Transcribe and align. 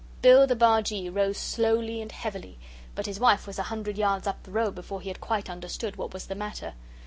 Bill 0.23 0.47
the 0.47 0.55
Bargee 0.55 1.09
rose 1.11 1.37
slowly 1.37 2.01
and 2.01 2.11
heavily. 2.11 2.57
But 2.95 3.05
his 3.05 3.19
wife 3.19 3.45
was 3.45 3.59
a 3.59 3.69
hundred 3.69 3.99
yards 3.99 4.25
up 4.25 4.41
the 4.41 4.49
road 4.49 4.73
before 4.73 4.99
he 4.99 5.09
had 5.09 5.21
quite 5.21 5.47
understood 5.47 5.95
what 5.95 6.11
was 6.11 6.25
the 6.25 6.33
matter. 6.33 6.73